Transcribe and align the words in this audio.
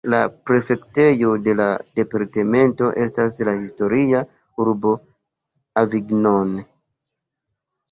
La 0.11 0.19
prefektejo 0.49 1.33
de 1.47 1.53
la 1.59 1.67
departemento 1.99 2.89
estas 3.05 3.37
la 3.51 3.55
historia 3.59 4.23
urbo 4.67 4.97
Avignon. 5.85 6.59